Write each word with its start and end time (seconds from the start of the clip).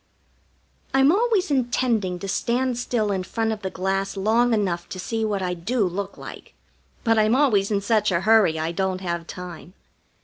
I'm 0.95 1.11
always 1.11 1.51
intending 1.51 2.17
to 2.17 2.27
stand 2.27 2.79
still 2.79 3.11
in 3.11 3.21
front 3.21 3.51
of 3.51 3.61
the 3.61 3.69
glass 3.69 4.17
long 4.17 4.51
enough 4.51 4.89
to 4.89 4.99
see 4.99 5.23
what 5.23 5.43
I 5.43 5.53
do 5.53 5.85
look 5.85 6.17
like, 6.17 6.55
but 7.03 7.19
I'm 7.19 7.35
always 7.35 7.69
in 7.69 7.81
such 7.81 8.11
a 8.11 8.21
hurry 8.21 8.57
I 8.57 8.71
don't 8.71 9.01
have 9.01 9.27
time. 9.27 9.75